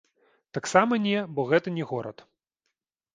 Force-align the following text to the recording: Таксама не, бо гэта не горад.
Таксама 0.57 0.97
не, 1.07 1.13
бо 1.39 1.45
гэта 1.51 1.73
не 1.77 1.83
горад. 1.91 2.25